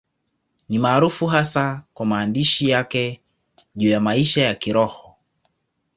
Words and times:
Ni 0.69 0.79
maarufu 0.79 1.27
hasa 1.27 1.83
kwa 1.93 2.05
maandishi 2.05 2.69
yake 2.69 3.21
juu 3.75 3.89
ya 3.89 3.99
maisha 3.99 4.41
ya 4.41 4.55
Kiroho. 4.55 5.15